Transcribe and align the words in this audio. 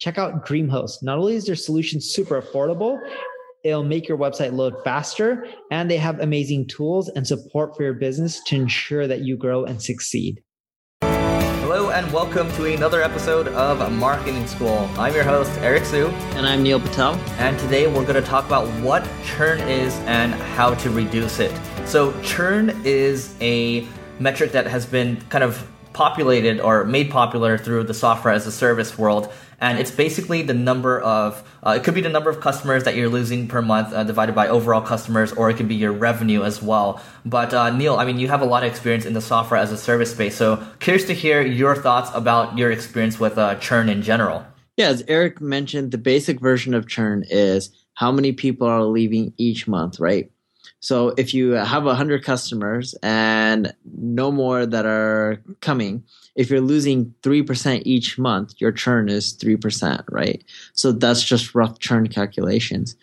Check 0.00 0.16
out 0.16 0.46
DreamHost. 0.46 1.02
Not 1.02 1.18
only 1.18 1.34
is 1.34 1.44
their 1.44 1.54
solution 1.54 2.00
super 2.00 2.40
affordable, 2.40 2.98
it'll 3.64 3.84
make 3.84 4.08
your 4.08 4.16
website 4.16 4.54
load 4.54 4.74
faster, 4.82 5.46
and 5.70 5.90
they 5.90 5.98
have 5.98 6.18
amazing 6.20 6.68
tools 6.68 7.10
and 7.10 7.26
support 7.26 7.76
for 7.76 7.82
your 7.82 7.92
business 7.92 8.42
to 8.44 8.56
ensure 8.56 9.06
that 9.06 9.20
you 9.20 9.36
grow 9.36 9.62
and 9.64 9.82
succeed. 9.82 10.42
Hello 11.02 11.90
and 11.90 12.10
welcome 12.14 12.50
to 12.52 12.72
another 12.72 13.02
episode 13.02 13.48
of 13.48 13.92
Marketing 13.92 14.46
School. 14.46 14.88
I'm 14.96 15.12
your 15.12 15.22
host, 15.22 15.50
Eric 15.58 15.84
Siu. 15.84 16.06
And 16.06 16.46
I'm 16.46 16.62
Neil 16.62 16.80
Patel. 16.80 17.16
And 17.36 17.58
today 17.58 17.86
we're 17.86 18.06
going 18.06 18.14
to 18.14 18.22
talk 18.22 18.46
about 18.46 18.66
what 18.82 19.06
churn 19.26 19.60
is 19.68 19.94
and 20.06 20.32
how 20.32 20.76
to 20.76 20.88
reduce 20.88 21.40
it. 21.40 21.54
So, 21.84 22.18
churn 22.22 22.70
is 22.86 23.34
a 23.42 23.86
metric 24.18 24.52
that 24.52 24.66
has 24.66 24.86
been 24.86 25.20
kind 25.28 25.44
of 25.44 25.70
populated 25.92 26.58
or 26.60 26.84
made 26.84 27.10
popular 27.10 27.58
through 27.58 27.84
the 27.84 27.92
software 27.92 28.32
as 28.32 28.46
a 28.46 28.52
service 28.52 28.96
world. 28.96 29.30
And 29.60 29.78
it's 29.78 29.90
basically 29.90 30.42
the 30.42 30.54
number 30.54 30.98
of, 31.00 31.46
uh, 31.64 31.72
it 31.76 31.84
could 31.84 31.94
be 31.94 32.00
the 32.00 32.08
number 32.08 32.30
of 32.30 32.40
customers 32.40 32.84
that 32.84 32.96
you're 32.96 33.10
losing 33.10 33.46
per 33.46 33.60
month 33.60 33.92
uh, 33.92 34.04
divided 34.04 34.34
by 34.34 34.48
overall 34.48 34.80
customers, 34.80 35.32
or 35.32 35.50
it 35.50 35.58
can 35.58 35.68
be 35.68 35.74
your 35.74 35.92
revenue 35.92 36.42
as 36.42 36.62
well. 36.62 37.02
But 37.26 37.52
uh, 37.52 37.70
Neil, 37.70 37.96
I 37.96 38.06
mean, 38.06 38.18
you 38.18 38.28
have 38.28 38.40
a 38.40 38.46
lot 38.46 38.64
of 38.64 38.70
experience 38.70 39.04
in 39.04 39.12
the 39.12 39.20
software 39.20 39.60
as 39.60 39.70
a 39.70 39.76
service 39.76 40.12
space. 40.12 40.34
So 40.36 40.66
curious 40.78 41.06
to 41.06 41.14
hear 41.14 41.42
your 41.42 41.76
thoughts 41.76 42.10
about 42.14 42.56
your 42.56 42.70
experience 42.70 43.20
with 43.20 43.36
uh, 43.36 43.56
churn 43.56 43.88
in 43.88 44.02
general. 44.02 44.46
Yeah, 44.76 44.88
as 44.88 45.04
Eric 45.08 45.42
mentioned, 45.42 45.90
the 45.90 45.98
basic 45.98 46.40
version 46.40 46.72
of 46.72 46.88
churn 46.88 47.24
is 47.28 47.70
how 47.94 48.10
many 48.10 48.32
people 48.32 48.66
are 48.66 48.82
leaving 48.84 49.34
each 49.36 49.68
month, 49.68 50.00
right? 50.00 50.30
So 50.80 51.12
if 51.18 51.34
you 51.34 51.52
have 51.52 51.84
100 51.84 52.24
customers 52.24 52.94
and 53.02 53.72
no 53.84 54.32
more 54.32 54.64
that 54.64 54.86
are 54.86 55.42
coming, 55.60 56.02
if 56.36 56.48
you're 56.48 56.62
losing 56.62 57.14
3% 57.22 57.82
each 57.84 58.18
month, 58.18 58.54
your 58.58 58.72
churn 58.72 59.10
is 59.10 59.36
3%, 59.36 60.02
right? 60.10 60.42
So 60.72 60.92
that's 60.92 61.22
just 61.22 61.54
rough 61.54 61.78
churn 61.78 62.08
calculations. 62.08 62.96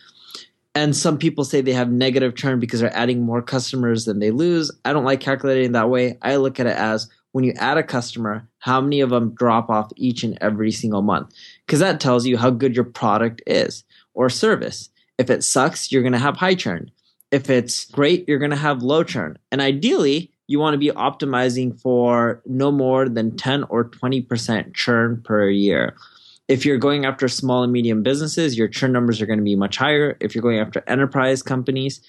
And 0.73 0.95
some 0.95 1.17
people 1.17 1.44
say 1.44 1.61
they 1.61 1.73
have 1.73 1.92
negative 1.92 2.36
churn 2.36 2.59
because 2.59 2.80
they're 2.80 2.95
adding 2.95 3.22
more 3.22 3.42
customers 3.44 4.05
than 4.05 4.20
they 4.20 4.31
lose. 4.31 4.72
I 4.83 4.94
don't 4.94 5.05
like 5.05 5.20
calculating 5.20 5.72
that 5.73 5.89
way. 5.89 6.17
I 6.23 6.36
look 6.38 6.59
at 6.59 6.67
it 6.67 6.75
as 6.75 7.08
when 7.31 7.44
you 7.44 7.53
add 7.58 7.78
a 7.78 7.83
customer, 7.83 8.48
how 8.59 8.81
many 8.81 9.02
of 9.02 9.11
them 9.11 9.36
drop 9.36 9.70
off 9.70 9.92
each 9.95 10.23
and 10.23 10.38
every 10.42 10.72
single 10.72 11.03
month? 11.03 11.31
Because 11.66 11.80
that 11.80 12.00
tells 12.00 12.25
you 12.25 12.38
how 12.38 12.50
good 12.50 12.75
your 12.75 12.86
product 12.86 13.42
is 13.45 13.83
or 14.16 14.30
service. 14.30 14.89
If 15.20 15.30
it 15.30 15.44
sucks, 15.44 15.92
you're 15.92 16.02
going 16.02 16.14
to 16.14 16.20
have 16.20 16.38
high 16.38 16.55
churn 16.55 16.92
if 17.31 17.50
it's 17.50 17.86
great, 17.86 18.28
you're 18.28 18.39
going 18.39 18.52
to 18.52 18.58
have 18.58 18.81
low 18.81 19.03
churn. 19.03 19.38
And 19.52 19.61
ideally, 19.61 20.31
you 20.47 20.59
want 20.59 20.73
to 20.73 20.78
be 20.78 20.92
optimizing 20.92 21.80
for 21.80 22.42
no 22.45 22.72
more 22.72 23.09
than 23.09 23.36
10 23.36 23.66
or 23.66 23.89
20% 23.89 24.73
churn 24.73 25.22
per 25.22 25.50
year. 25.50 25.95
If 26.48 26.66
you're 26.66 26.78
going 26.78 27.05
after 27.05 27.28
small 27.28 27.64
and 27.64 27.73
medium 27.73 28.03
businesses, 28.03 28.58
your 28.58 28.70
churn 28.70 28.94
numbers 28.94 29.22
are 29.22 29.25
going 29.25 29.39
to 29.39 29.44
be 29.44 29.58
much 29.58 29.75
higher. 29.75 30.16
If 30.22 30.33
you're 30.33 30.42
going 30.42 30.59
after 30.59 30.81
enterprise 30.88 31.44
companies, 31.44 32.00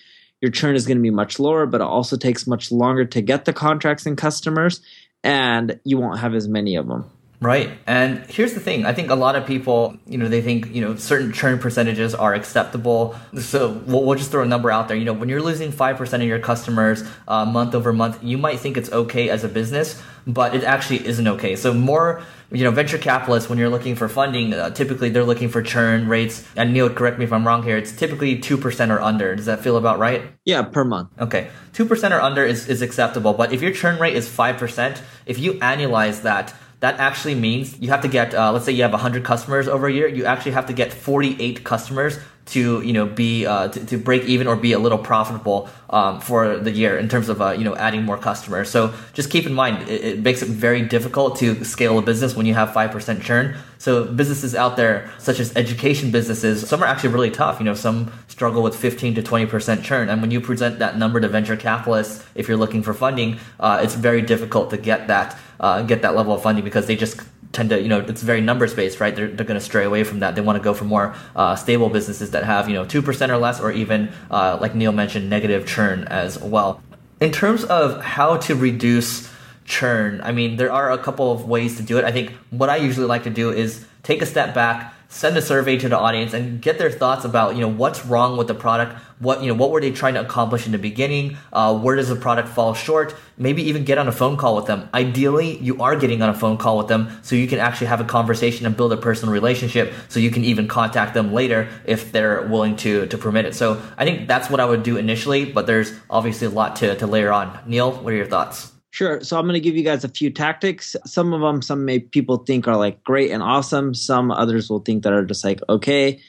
your 0.40 0.52
churn 0.52 0.76
is 0.76 0.86
going 0.86 0.98
to 0.98 1.02
be 1.02 1.10
much 1.10 1.40
lower, 1.40 1.66
but 1.66 1.80
it 1.80 1.84
also 1.84 2.16
takes 2.16 2.46
much 2.46 2.70
longer 2.70 3.04
to 3.04 3.20
get 3.20 3.44
the 3.44 3.52
contracts 3.52 4.06
and 4.06 4.16
customers, 4.16 4.80
and 5.24 5.80
you 5.82 5.98
won't 5.98 6.20
have 6.20 6.34
as 6.34 6.46
many 6.46 6.76
of 6.76 6.86
them. 6.86 7.10
Right. 7.40 7.70
And 7.86 8.26
here's 8.26 8.54
the 8.54 8.60
thing. 8.60 8.84
I 8.84 8.92
think 8.92 9.10
a 9.10 9.14
lot 9.14 9.36
of 9.36 9.46
people, 9.46 9.96
you 10.06 10.18
know, 10.18 10.26
they 10.26 10.42
think, 10.42 10.74
you 10.74 10.80
know, 10.80 10.96
certain 10.96 11.32
churn 11.32 11.60
percentages 11.60 12.12
are 12.12 12.34
acceptable. 12.34 13.14
So 13.38 13.80
we'll, 13.86 14.04
we'll 14.04 14.18
just 14.18 14.32
throw 14.32 14.42
a 14.42 14.46
number 14.46 14.72
out 14.72 14.88
there. 14.88 14.96
You 14.96 15.04
know, 15.04 15.12
when 15.12 15.28
you're 15.28 15.42
losing 15.42 15.70
5% 15.70 16.14
of 16.14 16.22
your 16.22 16.40
customers 16.40 17.04
uh, 17.28 17.44
month 17.44 17.76
over 17.76 17.92
month, 17.92 18.24
you 18.24 18.38
might 18.38 18.58
think 18.58 18.76
it's 18.76 18.90
okay 18.90 19.28
as 19.30 19.44
a 19.44 19.48
business, 19.48 20.02
but 20.26 20.52
it 20.52 20.64
actually 20.64 21.06
isn't 21.06 21.28
okay. 21.28 21.54
So 21.54 21.72
more, 21.72 22.22
you 22.50 22.64
know, 22.64 22.72
venture 22.72 22.98
capitalists, 22.98 23.48
when 23.48 23.56
you're 23.56 23.68
looking 23.68 23.94
for 23.94 24.08
funding, 24.08 24.52
uh, 24.52 24.70
typically 24.70 25.08
they're 25.08 25.22
looking 25.22 25.48
for 25.48 25.62
churn 25.62 26.08
rates. 26.08 26.44
And 26.56 26.72
Neil, 26.72 26.90
correct 26.90 27.20
me 27.20 27.24
if 27.24 27.32
I'm 27.32 27.46
wrong 27.46 27.62
here. 27.62 27.76
It's 27.76 27.92
typically 27.92 28.40
2% 28.40 28.90
or 28.90 29.00
under. 29.00 29.36
Does 29.36 29.46
that 29.46 29.60
feel 29.60 29.76
about 29.76 30.00
right? 30.00 30.22
Yeah, 30.44 30.62
per 30.62 30.82
month. 30.82 31.10
Okay. 31.20 31.50
2% 31.74 32.10
or 32.10 32.20
under 32.20 32.44
is, 32.44 32.68
is 32.68 32.82
acceptable. 32.82 33.32
But 33.32 33.52
if 33.52 33.62
your 33.62 33.70
churn 33.70 34.00
rate 34.00 34.16
is 34.16 34.28
5%, 34.28 35.00
if 35.26 35.38
you 35.38 35.52
annualize 35.54 36.22
that, 36.22 36.52
that 36.80 36.98
actually 37.00 37.34
means 37.34 37.78
you 37.80 37.88
have 37.88 38.02
to 38.02 38.08
get 38.08 38.34
uh, 38.34 38.52
let's 38.52 38.64
say 38.64 38.72
you 38.72 38.82
have 38.82 38.92
100 38.92 39.24
customers 39.24 39.68
over 39.68 39.86
a 39.86 39.92
year 39.92 40.08
you 40.08 40.24
actually 40.24 40.52
have 40.52 40.66
to 40.66 40.72
get 40.72 40.92
48 40.92 41.64
customers 41.64 42.18
to 42.48 42.80
you 42.82 42.92
know 42.92 43.06
be 43.06 43.46
uh, 43.46 43.68
to, 43.68 43.86
to, 43.86 43.98
break 43.98 44.24
even 44.24 44.46
or 44.46 44.56
be 44.56 44.72
a 44.72 44.78
little 44.78 44.98
profitable 44.98 45.68
um, 45.90 46.20
for 46.20 46.56
the 46.56 46.70
year 46.70 46.98
in 46.98 47.08
terms 47.08 47.28
of 47.28 47.42
uh, 47.42 47.50
you 47.50 47.64
know 47.64 47.76
adding 47.76 48.02
more 48.02 48.16
customers. 48.16 48.70
So 48.70 48.94
just 49.12 49.30
keep 49.30 49.46
in 49.46 49.54
mind 49.54 49.88
it, 49.88 50.04
it, 50.04 50.18
makes 50.20 50.42
it 50.42 50.48
very 50.48 50.82
difficult 50.82 51.36
to 51.38 51.64
scale 51.64 51.98
a 51.98 52.02
business 52.02 52.34
when 52.34 52.46
you 52.46 52.54
have 52.54 52.70
5% 52.70 53.22
churn. 53.22 53.56
So 53.78 54.04
businesses 54.04 54.54
out 54.54 54.76
there 54.76 55.10
such 55.18 55.40
as 55.40 55.54
education 55.56 56.10
businesses 56.10 56.66
some 56.66 56.82
are 56.82 56.86
actually 56.86 57.10
really 57.10 57.30
tough. 57.30 57.58
You 57.58 57.66
know 57.66 57.74
some 57.74 58.12
struggle 58.38 58.62
with 58.62 58.76
15 58.76 59.16
to 59.16 59.22
20% 59.22 59.82
churn. 59.82 60.08
And 60.08 60.22
when 60.22 60.30
you 60.30 60.40
present 60.40 60.78
that 60.78 60.96
number 60.96 61.18
to 61.20 61.28
venture 61.28 61.56
capitalists 61.56 62.24
if 62.36 62.46
you're 62.46 62.56
looking 62.56 62.84
for 62.84 62.94
funding 62.94 63.40
uh, 63.58 63.80
it's 63.82 63.96
very 63.96 64.22
difficult 64.22 64.70
to 64.70 64.76
get 64.76 65.08
that 65.08 65.36
uh, 65.58 65.82
get 65.82 66.02
that 66.02 66.14
level 66.14 66.32
of 66.34 66.40
funding 66.40 66.62
because 66.62 66.86
they 66.86 66.94
just 66.94 67.20
tend 67.50 67.70
to 67.70 67.82
you 67.82 67.88
know 67.88 67.98
it's 67.98 68.22
very 68.22 68.40
numbers 68.40 68.74
based 68.74 69.00
right? 69.00 69.16
They're, 69.16 69.26
they're 69.26 69.44
going 69.44 69.58
to 69.58 69.68
stray 69.72 69.84
away 69.84 70.04
from 70.04 70.20
that. 70.20 70.36
They 70.36 70.40
want 70.40 70.56
to 70.56 70.62
go 70.62 70.72
for 70.72 70.84
more 70.84 71.16
uh, 71.34 71.56
stable 71.56 71.88
businesses 71.88 72.30
that 72.30 72.44
have 72.44 72.68
you 72.68 72.74
know 72.74 72.84
2% 72.84 73.28
or 73.28 73.38
less 73.38 73.60
or 73.60 73.72
even 73.72 74.12
uh, 74.30 74.56
like 74.60 74.76
neil 74.76 74.92
mentioned 74.92 75.28
negative 75.28 75.66
churn 75.66 76.04
as 76.04 76.38
well. 76.38 76.80
In 77.20 77.32
terms 77.32 77.64
of 77.64 78.00
how 78.00 78.36
to 78.46 78.54
reduce 78.54 79.28
churn 79.64 80.20
i 80.22 80.32
mean 80.32 80.56
there 80.56 80.72
are 80.72 80.92
a 80.92 80.96
couple 81.06 81.32
of 81.32 81.46
ways 81.48 81.76
to 81.78 81.82
do 81.82 81.98
it. 81.98 82.04
I 82.04 82.12
think 82.12 82.30
what 82.50 82.70
i 82.70 82.76
usually 82.76 83.08
like 83.14 83.24
to 83.24 83.34
do 83.42 83.50
is 83.50 83.84
take 84.04 84.22
a 84.22 84.26
step 84.34 84.54
back 84.54 84.94
send 85.08 85.36
a 85.36 85.42
survey 85.42 85.76
to 85.78 85.88
the 85.88 85.98
audience 85.98 86.34
and 86.34 86.60
get 86.60 86.78
their 86.78 86.90
thoughts 86.90 87.24
about 87.24 87.54
you 87.54 87.60
know 87.62 87.68
what's 87.68 88.04
wrong 88.04 88.36
with 88.36 88.46
the 88.46 88.54
product 88.54 88.92
what 89.18 89.42
you 89.42 89.48
know 89.48 89.54
what 89.54 89.70
were 89.70 89.80
they 89.80 89.90
trying 89.90 90.14
to 90.14 90.20
accomplish 90.20 90.66
in 90.66 90.72
the 90.72 90.78
beginning 90.78 91.36
uh, 91.52 91.76
where 91.76 91.96
does 91.96 92.08
the 92.08 92.16
product 92.16 92.48
fall 92.48 92.74
short 92.74 93.16
maybe 93.38 93.62
even 93.62 93.84
get 93.84 93.98
on 93.98 94.06
a 94.06 94.12
phone 94.12 94.36
call 94.36 94.54
with 94.54 94.66
them. 94.66 94.88
Ideally 94.92 95.58
you 95.58 95.80
are 95.80 95.96
getting 95.96 96.20
on 96.22 96.28
a 96.28 96.34
phone 96.34 96.58
call 96.58 96.76
with 96.76 96.88
them 96.88 97.10
so 97.22 97.36
you 97.36 97.48
can 97.48 97.58
actually 97.58 97.86
have 97.86 98.00
a 98.00 98.04
conversation 98.04 98.66
and 98.66 98.76
build 98.76 98.92
a 98.92 98.96
personal 98.96 99.32
relationship 99.32 99.94
so 100.08 100.20
you 100.20 100.30
can 100.30 100.44
even 100.44 100.68
contact 100.68 101.14
them 101.14 101.32
later 101.32 101.68
if 101.86 102.12
they're 102.12 102.42
willing 102.42 102.76
to 102.76 103.06
to 103.06 103.18
permit 103.18 103.46
it. 103.46 103.54
So 103.54 103.80
i 103.96 104.04
think 104.04 104.28
that's 104.28 104.50
what 104.50 104.60
i 104.60 104.64
would 104.64 104.82
do 104.82 104.98
initially 104.98 105.46
but 105.46 105.66
there's 105.66 105.92
obviously 106.10 106.46
a 106.46 106.50
lot 106.50 106.76
to, 106.76 106.94
to 106.96 107.06
layer 107.06 107.32
on. 107.32 107.58
Neil 107.66 107.92
what 107.92 108.12
are 108.12 108.16
your 108.16 108.26
thoughts 108.26 108.72
Sure. 108.98 109.20
So 109.20 109.38
I'm 109.38 109.44
going 109.44 109.54
to 109.54 109.60
give 109.60 109.76
you 109.76 109.84
guys 109.84 110.02
a 110.02 110.08
few 110.08 110.28
tactics. 110.28 110.96
Some 111.06 111.32
of 111.32 111.40
them, 111.40 111.62
some 111.62 111.84
may 111.84 112.00
people 112.00 112.38
think 112.38 112.66
are 112.66 112.76
like 112.76 113.04
great 113.04 113.30
and 113.30 113.44
awesome. 113.44 113.94
Some 113.94 114.32
others 114.32 114.68
will 114.68 114.80
think 114.80 115.04
that 115.04 115.12
are 115.12 115.24
just 115.24 115.44
like 115.44 115.60
okay. 115.68 116.20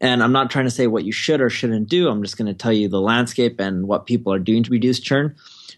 And 0.00 0.22
I'm 0.22 0.30
not 0.30 0.48
trying 0.48 0.66
to 0.66 0.70
say 0.70 0.86
what 0.86 1.04
you 1.04 1.10
should 1.10 1.40
or 1.40 1.50
shouldn't 1.50 1.88
do. 1.88 2.08
I'm 2.08 2.22
just 2.22 2.38
going 2.38 2.46
to 2.46 2.54
tell 2.54 2.72
you 2.72 2.88
the 2.88 3.00
landscape 3.00 3.58
and 3.58 3.88
what 3.88 4.06
people 4.06 4.32
are 4.32 4.38
doing 4.38 4.62
to 4.62 4.70
reduce 4.70 5.00
churn. 5.00 5.34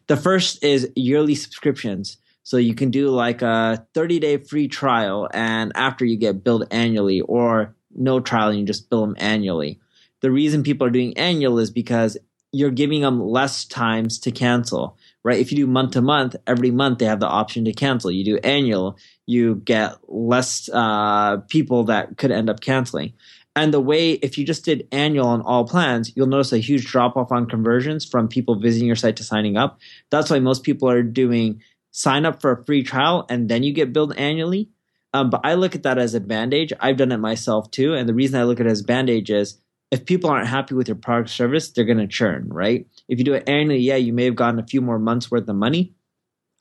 The 0.07 0.19
first 0.19 0.63
is 0.63 0.91
yearly 0.95 1.35
subscriptions. 1.35 2.19
So 2.43 2.59
you 2.59 2.75
can 2.75 2.91
do 2.91 3.09
like 3.09 3.41
a 3.41 3.87
30 3.95 4.19
day 4.19 4.37
free 4.37 4.69
trial, 4.69 5.31
and 5.33 5.73
after 5.77 6.05
you 6.05 6.19
get 6.19 6.45
billed 6.45 6.67
annually, 6.71 7.23
or 7.23 7.75
no 7.97 8.21
trial 8.21 8.51
and 8.51 8.59
you 8.59 8.67
just 8.67 8.91
bill 8.91 9.01
them 9.01 9.17
annually. 9.17 9.81
The 10.21 10.31
reason 10.31 10.63
people 10.63 10.87
are 10.87 10.91
doing 10.91 11.17
annual 11.17 11.59
is 11.59 11.71
because 11.71 12.19
you're 12.53 12.71
giving 12.71 13.01
them 13.01 13.19
less 13.19 13.65
times 13.65 14.19
to 14.21 14.31
cancel 14.31 14.99
right? 15.25 15.39
If 15.39 15.53
you 15.53 15.59
do 15.59 15.67
month 15.67 15.93
to 15.93 16.03
month, 16.03 16.37
every 16.47 16.71
month 16.71 16.99
they 16.99 17.07
have 17.07 17.21
the 17.21 17.27
option 17.27 17.65
to 17.65 17.73
cancel. 17.73 18.11
You 18.11 18.25
do 18.25 18.39
annual, 18.39 18.99
you 19.27 19.57
get 19.57 19.97
less 20.09 20.69
uh, 20.73 21.39
people 21.49 21.85
that 21.85 22.17
could 22.17 22.31
end 22.31 22.49
up 22.49 22.61
canceling. 22.61 23.15
And 23.57 23.75
the 23.75 23.81
way, 23.81 24.13
if 24.13 24.39
you 24.39 24.45
just 24.45 24.65
did 24.65 24.87
annual 24.93 25.27
on 25.27 25.43
all 25.43 25.67
plans, 25.67 26.13
you'll 26.15 26.29
notice 26.29 26.53
a 26.53 26.59
huge 26.59 26.87
drop 26.87 27.17
off 27.17 27.33
on 27.33 27.49
conversions 27.49 28.05
from 28.05 28.29
people 28.29 28.61
visiting 28.61 28.87
your 28.87 28.97
site 28.97 29.17
to 29.17 29.25
signing 29.25 29.57
up. 29.57 29.81
That's 30.11 30.31
why 30.31 30.39
most 30.39 30.63
people 30.63 30.89
are 30.89 31.03
doing 31.03 31.61
sign 31.91 32.25
up 32.25 32.41
for 32.41 32.53
a 32.53 32.65
free 32.65 32.85
trial 32.85 33.27
and 33.29 33.49
then 33.49 33.65
you 33.65 33.73
get 33.73 33.93
billed 33.93 34.17
annually. 34.17 34.71
Um, 35.13 35.31
but 35.31 35.41
I 35.43 35.55
look 35.55 35.75
at 35.75 35.83
that 35.83 35.99
as 35.99 36.15
a 36.15 36.21
bandage. 36.21 36.73
I've 36.79 36.99
done 36.99 37.11
it 37.11 37.19
myself 37.19 37.71
too. 37.71 37.95
And 37.95 38.09
the 38.09 38.15
reason 38.15 38.39
I 38.39 38.45
look 38.45 38.61
at 38.61 38.67
it 38.67 38.71
as 38.71 38.83
bandage 38.83 39.31
is 39.31 39.59
if 39.91 40.05
people 40.05 40.31
aren't 40.31 40.49
happy 40.49 40.75
with 40.75 40.89
your 40.89 40.97
product 40.97 41.31
service, 41.31 41.71
they're 41.71 41.85
going 41.85 41.99
to 41.99 42.07
churn, 42.07 42.49
right? 42.49 42.87
If 43.09 43.19
you 43.19 43.25
do 43.25 43.35
it 43.35 43.49
annually, 43.49 43.79
yeah, 43.79 43.97
you 43.97 44.13
may 44.13 44.25
have 44.25 44.37
gotten 44.37 44.61
a 44.61 44.67
few 44.67 44.81
more 44.83 44.99
months 44.99 45.31
worth 45.31 45.49
of 45.49 45.57
money, 45.57 45.95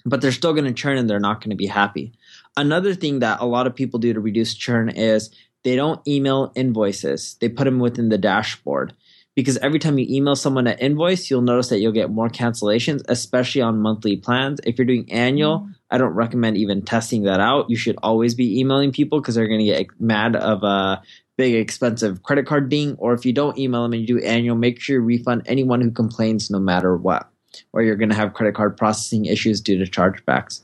but 0.06 0.22
they're 0.22 0.32
still 0.32 0.54
going 0.54 0.66
to 0.66 0.74
churn 0.74 0.98
and 0.98 1.10
they're 1.10 1.20
not 1.20 1.42
going 1.42 1.50
to 1.50 1.58
be 1.58 1.68
happy. 1.68 2.14
Another 2.56 2.94
thing 2.94 3.20
that 3.20 3.42
a 3.42 3.46
lot 3.46 3.68
of 3.68 3.76
people 3.76 4.00
do 4.00 4.14
to 4.14 4.20
reduce 4.20 4.54
churn 4.54 4.90
is 4.90 5.30
they 5.64 5.76
don't 5.76 6.06
email 6.08 6.54
invoices. 6.56 7.36
They 7.42 7.50
put 7.50 7.66
them 7.66 7.80
within 7.80 8.10
the 8.10 8.18
dashboard 8.18 8.94
because 9.38 9.58
every 9.58 9.78
time 9.78 10.00
you 10.00 10.08
email 10.10 10.36
someone 10.36 10.66
an 10.66 10.80
invoice, 10.80 11.30
you'll 11.30 11.44
notice 11.44 11.70
that 11.70 11.78
you'll 11.78 11.92
get 11.92 12.10
more 12.10 12.28
cancellations, 12.28 13.04
especially 13.08 13.62
on 13.62 13.80
monthly 13.80 14.18
plans. 14.18 14.60
If 14.64 14.80
you're 14.80 14.88
doing 14.88 15.12
annual, 15.12 15.60
mm-hmm. 15.60 15.72
I 15.92 16.00
don't 16.00 16.16
recommend 16.16 16.58
even 16.58 16.82
testing 16.82 17.22
that 17.26 17.40
out. 17.40 17.70
You 17.70 17.76
should 17.76 17.98
always 18.02 18.34
be 18.34 18.60
emailing 18.60 18.92
people 18.92 19.22
because 19.22 19.36
they're 19.36 19.48
going 19.48 19.60
to 19.60 19.66
get 19.66 19.90
mad 20.00 20.36
of 20.36 20.64
a 20.64 21.04
big 21.38 21.54
expensive 21.54 22.24
credit 22.24 22.48
card 22.48 22.68
ding. 22.70 22.96
Or 22.98 23.14
if 23.14 23.28
you 23.28 23.32
don't 23.32 23.60
email 23.60 23.84
them 23.84 23.94
and 23.94 24.02
you 24.02 24.08
do 24.08 24.26
annual, 24.26 24.56
make 24.56 24.82
sure 24.82 24.96
you 24.96 25.02
refund 25.04 25.44
anyone 25.46 25.82
who 25.82 25.92
complains 25.92 26.50
no 26.50 26.58
matter 26.58 26.98
what, 26.98 27.30
or 27.74 27.84
you're 27.84 27.96
going 27.96 28.10
to 28.10 28.16
have 28.16 28.34
credit 28.34 28.56
card 28.56 28.76
processing 28.76 29.26
issues 29.26 29.62
due 29.62 29.78
to 29.78 29.90
chargebacks. 29.90 30.64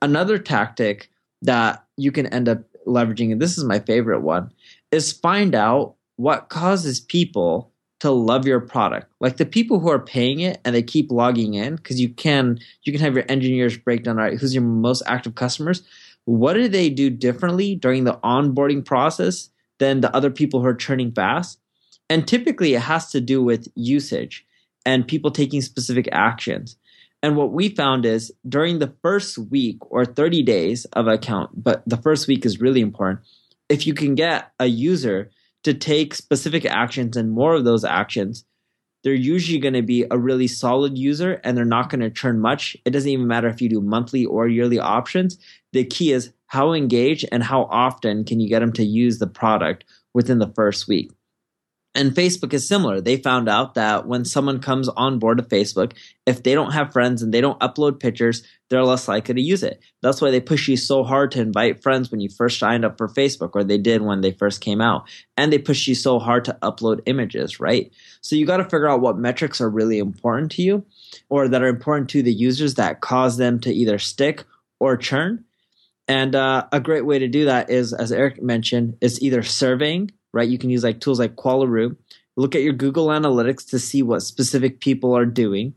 Another 0.00 0.38
tactic 0.38 1.10
that 1.42 1.84
you 1.98 2.10
can 2.10 2.26
end 2.28 2.48
up 2.48 2.62
leveraging, 2.86 3.32
and 3.32 3.42
this 3.42 3.58
is 3.58 3.64
my 3.64 3.80
favorite 3.80 4.22
one, 4.22 4.50
is 4.90 5.12
find 5.12 5.54
out 5.54 5.96
what 6.16 6.48
causes 6.48 7.00
people 7.00 7.70
to 8.00 8.10
love 8.10 8.46
your 8.46 8.60
product. 8.60 9.12
Like 9.20 9.36
the 9.36 9.46
people 9.46 9.80
who 9.80 9.90
are 9.90 9.98
paying 9.98 10.40
it 10.40 10.60
and 10.64 10.74
they 10.74 10.82
keep 10.82 11.10
logging 11.10 11.54
in, 11.54 11.76
because 11.76 12.00
you 12.00 12.08
can 12.08 12.58
you 12.82 12.92
can 12.92 13.00
have 13.00 13.14
your 13.14 13.24
engineers 13.28 13.76
break 13.76 14.04
down 14.04 14.18
all 14.18 14.24
right, 14.24 14.38
who's 14.38 14.54
your 14.54 14.64
most 14.64 15.02
active 15.06 15.34
customers. 15.34 15.82
What 16.24 16.54
do 16.54 16.68
they 16.68 16.90
do 16.90 17.10
differently 17.10 17.74
during 17.74 18.04
the 18.04 18.18
onboarding 18.18 18.84
process 18.84 19.50
than 19.78 20.00
the 20.00 20.14
other 20.14 20.30
people 20.30 20.60
who 20.60 20.66
are 20.66 20.74
churning 20.74 21.12
fast? 21.12 21.58
And 22.08 22.26
typically 22.26 22.74
it 22.74 22.82
has 22.82 23.10
to 23.12 23.20
do 23.20 23.42
with 23.42 23.68
usage 23.74 24.46
and 24.86 25.08
people 25.08 25.30
taking 25.30 25.62
specific 25.62 26.08
actions. 26.12 26.76
And 27.22 27.36
what 27.36 27.52
we 27.52 27.70
found 27.70 28.04
is 28.04 28.32
during 28.46 28.78
the 28.78 28.92
first 29.00 29.38
week 29.38 29.78
or 29.90 30.04
30 30.04 30.42
days 30.42 30.84
of 30.92 31.06
account, 31.06 31.50
but 31.64 31.82
the 31.86 31.96
first 31.96 32.28
week 32.28 32.44
is 32.44 32.60
really 32.60 32.82
important. 32.82 33.20
If 33.70 33.86
you 33.86 33.94
can 33.94 34.14
get 34.14 34.52
a 34.60 34.66
user 34.66 35.30
to 35.64 35.74
take 35.74 36.14
specific 36.14 36.64
actions 36.64 37.16
and 37.16 37.32
more 37.32 37.54
of 37.54 37.64
those 37.64 37.84
actions, 37.84 38.44
they're 39.02 39.12
usually 39.12 39.58
going 39.58 39.74
to 39.74 39.82
be 39.82 40.06
a 40.10 40.18
really 40.18 40.46
solid 40.46 40.96
user 40.96 41.40
and 41.44 41.56
they're 41.56 41.64
not 41.64 41.90
going 41.90 42.00
to 42.00 42.10
churn 42.10 42.40
much. 42.40 42.76
It 42.86 42.90
doesn't 42.90 43.10
even 43.10 43.26
matter 43.26 43.48
if 43.48 43.60
you 43.60 43.68
do 43.68 43.80
monthly 43.80 44.24
or 44.24 44.48
yearly 44.48 44.78
options. 44.78 45.38
The 45.72 45.84
key 45.84 46.12
is 46.12 46.32
how 46.46 46.72
engaged 46.72 47.26
and 47.30 47.42
how 47.42 47.64
often 47.64 48.24
can 48.24 48.40
you 48.40 48.48
get 48.48 48.60
them 48.60 48.72
to 48.74 48.84
use 48.84 49.18
the 49.18 49.26
product 49.26 49.84
within 50.14 50.38
the 50.38 50.52
first 50.54 50.88
week. 50.88 51.10
And 51.96 52.10
Facebook 52.10 52.52
is 52.52 52.66
similar. 52.66 53.00
They 53.00 53.18
found 53.18 53.48
out 53.48 53.74
that 53.74 54.04
when 54.06 54.24
someone 54.24 54.58
comes 54.58 54.88
on 54.88 55.20
board 55.20 55.38
to 55.38 55.44
Facebook, 55.44 55.92
if 56.26 56.42
they 56.42 56.54
don't 56.54 56.72
have 56.72 56.92
friends 56.92 57.22
and 57.22 57.32
they 57.32 57.40
don't 57.40 57.60
upload 57.60 58.00
pictures, 58.00 58.42
they're 58.68 58.82
less 58.82 59.06
likely 59.06 59.34
to 59.34 59.40
use 59.40 59.62
it. 59.62 59.80
That's 60.02 60.20
why 60.20 60.32
they 60.32 60.40
push 60.40 60.66
you 60.66 60.76
so 60.76 61.04
hard 61.04 61.30
to 61.32 61.40
invite 61.40 61.84
friends 61.84 62.10
when 62.10 62.20
you 62.20 62.28
first 62.28 62.58
signed 62.58 62.84
up 62.84 62.98
for 62.98 63.06
Facebook, 63.06 63.50
or 63.54 63.62
they 63.62 63.78
did 63.78 64.02
when 64.02 64.22
they 64.22 64.32
first 64.32 64.60
came 64.60 64.80
out. 64.80 65.08
And 65.36 65.52
they 65.52 65.58
push 65.58 65.86
you 65.86 65.94
so 65.94 66.18
hard 66.18 66.44
to 66.46 66.58
upload 66.62 67.02
images, 67.06 67.60
right? 67.60 67.92
So 68.22 68.34
you 68.34 68.44
got 68.44 68.56
to 68.56 68.64
figure 68.64 68.88
out 68.88 69.00
what 69.00 69.16
metrics 69.16 69.60
are 69.60 69.70
really 69.70 69.98
important 69.98 70.50
to 70.52 70.62
you 70.62 70.84
or 71.28 71.46
that 71.46 71.62
are 71.62 71.68
important 71.68 72.10
to 72.10 72.22
the 72.24 72.32
users 72.32 72.74
that 72.74 73.02
cause 73.02 73.36
them 73.36 73.60
to 73.60 73.72
either 73.72 74.00
stick 74.00 74.42
or 74.80 74.96
churn. 74.96 75.44
And 76.08 76.34
uh, 76.34 76.66
a 76.72 76.80
great 76.80 77.06
way 77.06 77.20
to 77.20 77.28
do 77.28 77.44
that 77.44 77.70
is, 77.70 77.92
as 77.92 78.10
Eric 78.10 78.42
mentioned, 78.42 78.96
is 79.00 79.22
either 79.22 79.44
surveying 79.44 80.10
right? 80.34 80.48
You 80.48 80.58
can 80.58 80.70
use 80.70 80.84
like 80.84 81.00
tools 81.00 81.18
like 81.18 81.36
Qualaroo, 81.36 81.96
look 82.36 82.54
at 82.54 82.62
your 82.62 82.72
Google 82.72 83.08
Analytics 83.08 83.68
to 83.70 83.78
see 83.78 84.02
what 84.02 84.20
specific 84.20 84.80
people 84.80 85.16
are 85.16 85.26
doing, 85.26 85.74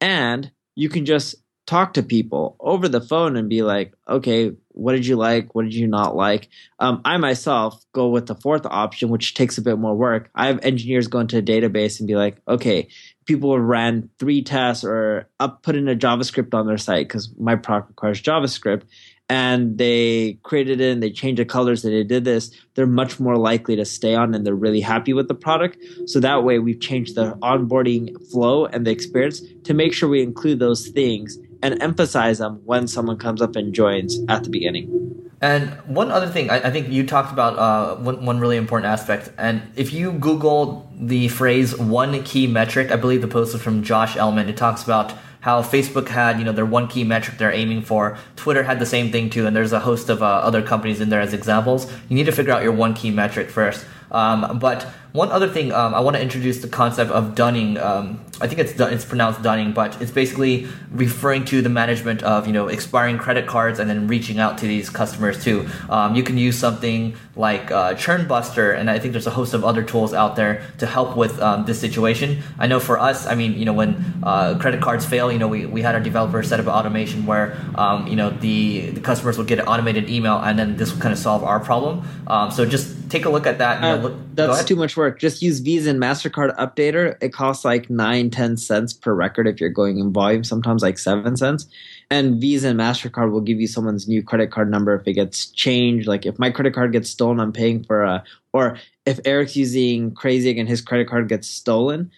and 0.00 0.50
you 0.74 0.88
can 0.88 1.04
just 1.06 1.36
talk 1.66 1.94
to 1.94 2.02
people 2.02 2.56
over 2.60 2.88
the 2.88 3.00
phone 3.00 3.36
and 3.36 3.48
be 3.48 3.62
like, 3.62 3.94
okay, 4.08 4.52
what 4.68 4.92
did 4.92 5.06
you 5.06 5.16
like? 5.16 5.54
What 5.54 5.62
did 5.62 5.74
you 5.74 5.86
not 5.86 6.16
like? 6.16 6.48
Um, 6.80 7.00
I 7.04 7.16
myself 7.18 7.84
go 7.92 8.08
with 8.08 8.26
the 8.26 8.34
fourth 8.34 8.66
option, 8.66 9.10
which 9.10 9.34
takes 9.34 9.58
a 9.58 9.62
bit 9.62 9.78
more 9.78 9.94
work. 9.94 10.28
I 10.34 10.46
have 10.46 10.58
engineers 10.62 11.06
go 11.06 11.20
into 11.20 11.38
a 11.38 11.42
database 11.42 12.00
and 12.00 12.08
be 12.08 12.16
like, 12.16 12.38
okay, 12.48 12.88
people 13.26 13.58
ran 13.58 14.10
three 14.18 14.42
tests 14.42 14.84
or 14.84 15.28
up 15.38 15.62
put 15.62 15.76
in 15.76 15.88
a 15.88 15.94
JavaScript 15.94 16.52
on 16.52 16.66
their 16.66 16.78
site 16.78 17.06
because 17.06 17.32
my 17.38 17.54
product 17.54 17.90
requires 17.90 18.20
JavaScript 18.20 18.82
and 19.28 19.78
they 19.78 20.38
created 20.42 20.80
it 20.80 20.92
and 20.92 21.02
they 21.02 21.10
changed 21.10 21.40
the 21.40 21.44
colors 21.44 21.84
and 21.84 21.94
they 21.94 22.04
did 22.04 22.24
this, 22.24 22.50
they're 22.74 22.86
much 22.86 23.18
more 23.18 23.36
likely 23.36 23.76
to 23.76 23.84
stay 23.84 24.14
on 24.14 24.34
and 24.34 24.46
they're 24.46 24.54
really 24.54 24.80
happy 24.80 25.12
with 25.12 25.28
the 25.28 25.34
product. 25.34 25.78
So 26.06 26.20
that 26.20 26.44
way 26.44 26.58
we've 26.58 26.80
changed 26.80 27.14
the 27.14 27.32
onboarding 27.42 28.14
flow 28.30 28.66
and 28.66 28.86
the 28.86 28.90
experience 28.90 29.40
to 29.64 29.74
make 29.74 29.94
sure 29.94 30.08
we 30.08 30.22
include 30.22 30.58
those 30.58 30.88
things 30.88 31.38
and 31.62 31.80
emphasize 31.82 32.38
them 32.38 32.60
when 32.64 32.88
someone 32.88 33.16
comes 33.16 33.40
up 33.40 33.56
and 33.56 33.72
joins 33.72 34.18
at 34.28 34.44
the 34.44 34.50
beginning. 34.50 35.30
And 35.40 35.70
one 35.86 36.12
other 36.12 36.28
thing, 36.28 36.50
I, 36.50 36.68
I 36.68 36.70
think 36.70 36.88
you 36.88 37.04
talked 37.04 37.32
about 37.32 37.58
uh, 37.58 37.96
one, 37.96 38.24
one 38.24 38.38
really 38.38 38.56
important 38.56 38.92
aspect. 38.92 39.32
And 39.38 39.62
if 39.74 39.92
you 39.92 40.12
Google 40.12 40.88
the 40.94 41.28
phrase 41.28 41.76
one 41.76 42.22
key 42.22 42.46
metric, 42.46 42.92
I 42.92 42.96
believe 42.96 43.22
the 43.22 43.28
post 43.28 43.52
was 43.52 43.62
from 43.62 43.82
Josh 43.82 44.16
Elman, 44.16 44.48
it 44.48 44.56
talks 44.56 44.84
about 44.84 45.12
how 45.42 45.60
Facebook 45.60 46.08
had, 46.08 46.38
you 46.38 46.44
know, 46.44 46.52
their 46.52 46.64
one 46.64 46.86
key 46.88 47.04
metric 47.04 47.36
they're 47.36 47.52
aiming 47.52 47.82
for. 47.82 48.16
Twitter 48.36 48.62
had 48.62 48.78
the 48.78 48.86
same 48.86 49.10
thing 49.10 49.28
too, 49.28 49.44
and 49.46 49.54
there's 49.54 49.72
a 49.72 49.80
host 49.80 50.08
of 50.08 50.22
uh, 50.22 50.26
other 50.26 50.62
companies 50.62 51.00
in 51.00 51.08
there 51.10 51.20
as 51.20 51.34
examples. 51.34 51.92
You 52.08 52.14
need 52.14 52.26
to 52.26 52.32
figure 52.32 52.52
out 52.52 52.62
your 52.62 52.72
one 52.72 52.94
key 52.94 53.10
metric 53.10 53.50
first. 53.50 53.84
Um, 54.12 54.58
but 54.58 54.86
one 55.12 55.30
other 55.30 55.48
thing, 55.48 55.72
um, 55.72 55.94
I 55.94 56.00
want 56.00 56.16
to 56.16 56.22
introduce 56.22 56.62
the 56.62 56.68
concept 56.68 57.10
of 57.10 57.34
dunning. 57.34 57.76
Um, 57.76 58.24
I 58.40 58.46
think 58.46 58.60
it's 58.60 58.72
it's 58.80 59.04
pronounced 59.04 59.42
dunning, 59.42 59.72
but 59.72 60.00
it's 60.00 60.10
basically 60.10 60.66
referring 60.90 61.44
to 61.46 61.60
the 61.60 61.68
management 61.68 62.22
of 62.22 62.46
you 62.46 62.52
know 62.52 62.68
expiring 62.68 63.18
credit 63.18 63.46
cards 63.46 63.78
and 63.78 63.90
then 63.90 64.08
reaching 64.08 64.38
out 64.38 64.58
to 64.58 64.66
these 64.66 64.88
customers 64.88 65.42
too. 65.44 65.68
Um, 65.90 66.14
you 66.14 66.22
can 66.22 66.38
use 66.38 66.58
something 66.58 67.14
like 67.36 67.70
uh, 67.70 67.94
Churn 67.94 68.26
Buster, 68.26 68.72
and 68.72 68.88
I 68.88 68.98
think 68.98 69.12
there's 69.12 69.26
a 69.26 69.30
host 69.30 69.52
of 69.52 69.64
other 69.64 69.82
tools 69.82 70.14
out 70.14 70.34
there 70.34 70.62
to 70.78 70.86
help 70.86 71.14
with 71.16 71.38
um, 71.40 71.66
this 71.66 71.78
situation. 71.78 72.42
I 72.58 72.66
know 72.66 72.80
for 72.80 72.98
us, 72.98 73.26
I 73.26 73.34
mean, 73.34 73.58
you 73.58 73.66
know, 73.66 73.74
when 73.74 74.20
uh, 74.22 74.58
credit 74.58 74.80
cards 74.80 75.04
fail, 75.04 75.30
you 75.30 75.38
know, 75.38 75.48
we, 75.48 75.66
we 75.66 75.82
had 75.82 75.94
our 75.94 76.00
developer 76.00 76.42
set 76.42 76.58
up 76.58 76.66
automation 76.66 77.26
where 77.26 77.56
um, 77.74 78.06
you 78.06 78.16
know 78.16 78.30
the 78.30 78.90
the 78.90 79.00
customers 79.00 79.36
would 79.36 79.46
get 79.46 79.58
an 79.58 79.66
automated 79.66 80.08
email, 80.08 80.38
and 80.38 80.58
then 80.58 80.76
this 80.78 80.90
would 80.90 81.02
kind 81.02 81.12
of 81.12 81.18
solve 81.18 81.44
our 81.44 81.60
problem. 81.60 82.02
so 82.50 82.64
just 82.64 83.01
take 83.12 83.26
a 83.26 83.30
look 83.30 83.46
at 83.46 83.58
that. 83.58 83.84
Uh, 83.84 83.96
look, 83.96 84.14
that's 84.34 84.64
too 84.64 84.74
much 84.74 84.96
work. 84.96 85.20
Just 85.20 85.42
use 85.42 85.60
Visa 85.60 85.90
and 85.90 86.00
MasterCard 86.00 86.56
Updater. 86.56 87.16
It 87.20 87.32
costs 87.32 87.64
like 87.64 87.90
nine, 87.90 88.30
ten 88.30 88.56
cents 88.56 88.92
per 88.92 89.12
record 89.14 89.46
if 89.46 89.60
you're 89.60 89.70
going 89.70 89.98
in 89.98 90.12
volume, 90.12 90.42
sometimes 90.42 90.82
like 90.82 90.98
seven 90.98 91.36
cents. 91.36 91.66
And 92.10 92.40
Visa 92.40 92.68
and 92.68 92.80
MasterCard 92.80 93.30
will 93.30 93.40
give 93.40 93.60
you 93.60 93.66
someone's 93.66 94.08
new 94.08 94.22
credit 94.22 94.50
card 94.50 94.70
number 94.70 94.94
if 94.94 95.06
it 95.06 95.12
gets 95.12 95.46
changed. 95.46 96.08
Like 96.08 96.26
if 96.26 96.38
my 96.38 96.50
credit 96.50 96.74
card 96.74 96.92
gets 96.92 97.10
stolen, 97.10 97.38
I'm 97.38 97.52
paying 97.52 97.84
for 97.84 98.02
a, 98.02 98.24
or 98.52 98.78
if 99.04 99.20
Eric's 99.24 99.56
using 99.56 100.14
Crazy 100.14 100.58
and 100.58 100.68
his 100.68 100.80
credit 100.80 101.08
card 101.08 101.28
gets 101.28 101.48
stolen, 101.48 102.10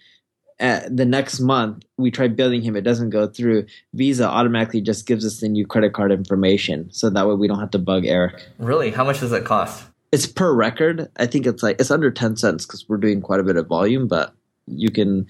uh, 0.61 0.79
the 0.89 1.05
next 1.05 1.41
month 1.41 1.83
we 1.97 2.09
try 2.09 2.29
billing 2.29 2.61
him, 2.61 2.77
it 2.77 2.81
doesn't 2.81 3.09
go 3.09 3.27
through. 3.27 3.65
Visa 3.93 4.27
automatically 4.27 4.79
just 4.79 5.05
gives 5.05 5.25
us 5.25 5.41
the 5.41 5.49
new 5.49 5.67
credit 5.67 5.93
card 5.93 6.13
information, 6.13 6.89
so 6.91 7.09
that 7.09 7.27
way 7.27 7.35
we 7.35 7.47
don't 7.47 7.59
have 7.59 7.71
to 7.71 7.79
bug 7.79 8.05
Eric. 8.05 8.45
Really? 8.57 8.91
How 8.91 9.03
much 9.03 9.19
does 9.19 9.33
it 9.33 9.43
cost? 9.43 9.83
It's 10.15 10.25
per 10.25 10.53
record. 10.53 11.11
I 11.17 11.25
think 11.25 11.45
it's 11.45 11.61
like 11.61 11.77
it's 11.77 11.91
under 11.91 12.09
ten 12.09 12.37
cents 12.37 12.65
because 12.65 12.87
we're 12.87 12.95
doing 12.95 13.19
quite 13.21 13.41
a 13.41 13.43
bit 13.43 13.57
of 13.57 13.67
volume, 13.67 14.07
but 14.07 14.33
you 14.65 14.89
can. 14.89 15.27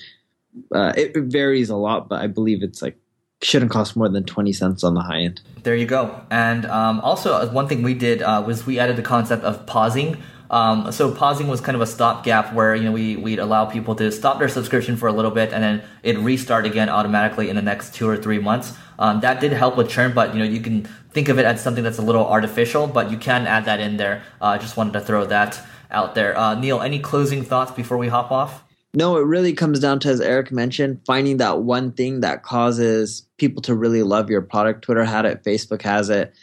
Uh, 0.74 0.94
it, 0.96 1.18
varies 1.18 1.70
a 1.70 1.75
lot, 1.75 2.08
but 2.08 2.22
I 2.22 2.27
believe 2.27 2.62
it's 2.63 2.82
like 2.82 2.98
shouldn't 3.42 3.72
cost 3.72 3.98
more 3.98 4.08
than 4.08 4.24
20 4.24 4.54
cents 4.54 4.86
on 4.86 4.94
the 4.94 5.01
high 5.01 5.20
end. 5.20 5.42
There 5.63 5.75
you 5.75 5.86
go. 5.86 6.22
And 6.32 6.65
um, 6.68 7.01
also, 7.01 7.34
uh, 7.34 7.50
one 7.50 7.68
thing 7.68 7.84
we 7.84 7.94
did 7.94 8.22
uh, 8.22 8.42
was 8.46 8.65
we 8.65 8.80
added 8.80 8.96
the 8.96 9.01
concept 9.01 9.44
of 9.44 9.65
pausing. 9.65 10.24
Um, 10.50 10.94
so 10.94 11.12
pausing 11.12 11.50
was 11.50 11.60
kind 11.60 11.75
of 11.75 11.82
a 11.82 11.88
stopgap 11.88 12.54
where 12.54 12.75
you 12.75 12.84
know 12.84 12.92
we 12.92 13.15
we'd 13.18 13.39
allow 13.39 13.65
people 13.65 13.96
to 13.96 14.12
stop 14.12 14.38
their 14.38 14.48
subscription 14.48 14.96
for 14.96 15.08
a 15.08 15.12
little 15.12 15.32
bit 15.32 15.51
and 15.51 15.63
then 15.63 15.84
it 16.04 16.18
restart 16.20 16.65
again 16.68 16.88
automatically 16.88 17.50
in 17.50 17.56
the 17.56 17.63
next 17.63 17.96
two 17.96 18.08
or 18.08 18.15
three 18.15 18.39
months. 18.39 18.77
Um, 18.98 19.20
that 19.22 19.40
did 19.40 19.52
help 19.52 19.78
with 19.78 19.90
churn, 19.90 20.14
but 20.14 20.34
you 20.34 20.40
know 20.40 20.46
you 20.46 20.62
can 20.62 20.84
think 21.12 21.30
of 21.30 21.40
it 21.40 21.46
as 21.46 21.62
something 21.62 21.84
that's 21.84 21.98
a 21.98 22.02
little 22.02 22.25
artificial, 22.25 22.88
but 22.88 23.12
you 23.12 23.18
can 23.18 23.48
add 23.48 23.66
that 23.66 23.80
in 23.80 23.98
there. 23.98 24.24
I 24.42 24.56
uh, 24.56 24.58
just 24.58 24.78
wanted 24.78 24.94
to 24.94 25.02
throw 25.02 25.25
that 25.25 25.60
out 25.92 26.16
there. 26.16 26.38
Uh, 26.38 26.56
Neil, 26.56 26.82
any 26.82 27.00
closing 27.00 27.44
thoughts 27.44 27.72
before 27.72 27.98
we 27.98 28.08
hop 28.08 28.32
off? 28.32 28.64
No, 28.94 29.18
it 29.18 29.25
really 29.25 29.52
comes 29.54 29.80
down 29.80 30.00
to, 30.02 30.10
as 30.10 30.22
Eric 30.22 30.52
mentioned, 30.52 31.02
finding 31.06 31.38
that 31.38 31.64
one 31.64 31.92
thing 31.92 32.22
that 32.22 32.44
causes 32.44 33.28
people 33.38 33.62
to 33.64 33.75
really 33.75 34.04
love 34.04 34.30
your 34.30 34.42
product. 34.42 34.84
Twitter 34.84 35.04
had 35.04 35.25
it, 35.25 35.44
Facebook 35.44 35.82
has 35.82 36.10
it. 36.10 36.34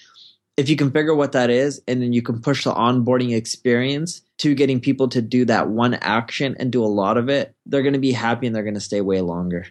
If 0.59 0.69
you 0.69 0.77
can 0.77 0.91
figure 0.91 1.15
what 1.15 1.33
that 1.33 1.49
is, 1.49 1.81
and 1.89 2.03
then 2.03 2.13
you 2.13 2.21
can 2.21 2.43
push 2.43 2.65
the 2.65 2.75
onboarding 2.75 3.35
experience 3.35 4.21
to 4.39 4.55
getting 4.55 4.81
people 4.81 5.09
to 5.09 5.23
do 5.23 5.47
that 5.47 5.69
one 5.69 5.95
action 5.95 6.55
and 6.59 6.71
do 6.71 6.85
a 6.85 6.87
lot 6.87 7.17
of 7.17 7.31
it, 7.31 7.55
they're 7.65 7.83
going 7.83 7.95
to 7.95 7.99
be 7.99 8.13
happy 8.13 8.47
and 8.47 8.55
they're 8.55 8.63
going 8.63 8.75
to 8.75 8.81
stay 8.81 9.01
way 9.01 9.23
longer. 9.23 9.67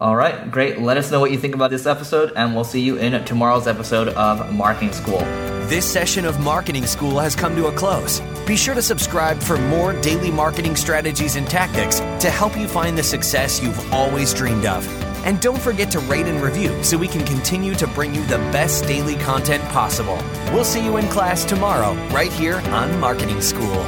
All 0.00 0.14
right, 0.14 0.48
great. 0.48 0.80
Let 0.80 0.96
us 0.96 1.10
know 1.10 1.18
what 1.18 1.32
you 1.32 1.38
think 1.38 1.56
about 1.56 1.70
this 1.70 1.84
episode, 1.84 2.32
and 2.36 2.54
we'll 2.54 2.62
see 2.62 2.80
you 2.80 2.98
in 2.98 3.24
tomorrow's 3.24 3.66
episode 3.66 4.06
of 4.10 4.54
Marketing 4.54 4.92
School. 4.92 5.18
This 5.66 5.84
session 5.84 6.24
of 6.24 6.38
Marketing 6.38 6.86
School 6.86 7.18
has 7.18 7.34
come 7.34 7.56
to 7.56 7.66
a 7.66 7.72
close. 7.72 8.20
Be 8.46 8.56
sure 8.56 8.76
to 8.76 8.82
subscribe 8.82 9.42
for 9.42 9.58
more 9.58 10.00
daily 10.00 10.30
marketing 10.30 10.76
strategies 10.76 11.34
and 11.34 11.48
tactics 11.48 11.98
to 12.22 12.30
help 12.30 12.56
you 12.56 12.68
find 12.68 12.96
the 12.96 13.02
success 13.02 13.60
you've 13.60 13.92
always 13.92 14.32
dreamed 14.32 14.66
of. 14.66 14.86
And 15.26 15.40
don't 15.40 15.60
forget 15.60 15.90
to 15.90 15.98
rate 16.00 16.26
and 16.26 16.40
review 16.40 16.80
so 16.84 16.96
we 16.96 17.08
can 17.08 17.26
continue 17.26 17.74
to 17.74 17.88
bring 17.88 18.14
you 18.14 18.24
the 18.26 18.38
best 18.52 18.84
daily 18.84 19.16
content 19.16 19.64
possible. 19.64 20.22
We'll 20.52 20.62
see 20.62 20.84
you 20.84 20.96
in 20.98 21.08
class 21.08 21.44
tomorrow, 21.44 21.94
right 22.10 22.32
here 22.32 22.60
on 22.70 23.00
Marketing 23.00 23.40
School. 23.40 23.84